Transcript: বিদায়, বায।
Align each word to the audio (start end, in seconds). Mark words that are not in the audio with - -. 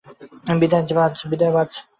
বিদায়, 1.29 1.53
বায। 1.55 1.69